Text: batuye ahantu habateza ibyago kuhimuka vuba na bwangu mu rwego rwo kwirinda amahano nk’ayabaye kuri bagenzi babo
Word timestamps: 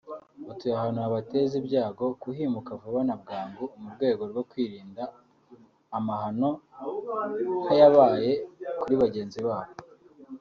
batuye 0.47 0.73
ahantu 0.75 0.99
habateza 1.05 1.53
ibyago 1.61 2.05
kuhimuka 2.21 2.71
vuba 2.81 2.99
na 3.07 3.15
bwangu 3.21 3.63
mu 3.81 3.87
rwego 3.93 4.23
rwo 4.31 4.43
kwirinda 4.49 5.03
amahano 5.97 6.49
nk’ayabaye 7.61 8.31
kuri 8.81 8.95
bagenzi 9.03 9.39
babo 9.47 9.73